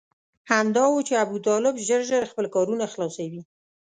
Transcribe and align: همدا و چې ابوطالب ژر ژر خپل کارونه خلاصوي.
همدا 0.51 0.83
و 0.91 1.05
چې 1.07 1.13
ابوطالب 1.23 1.75
ژر 1.87 2.01
ژر 2.09 2.23
خپل 2.31 2.45
کارونه 2.55 2.85
خلاصوي. 2.93 3.41